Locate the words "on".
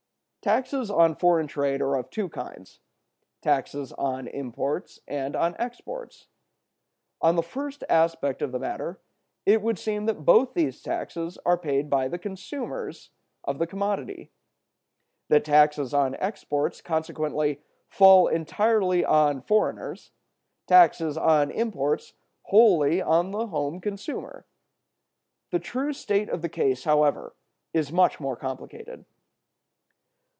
0.89-1.13, 3.93-4.27, 5.35-5.55, 7.21-7.35, 15.93-16.15, 19.05-19.43, 21.17-21.51, 22.99-23.29